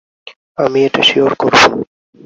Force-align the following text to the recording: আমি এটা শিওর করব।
আমি 0.57 0.79
এটা 0.83 1.01
শিওর 1.03 1.31
করব। 1.35 1.61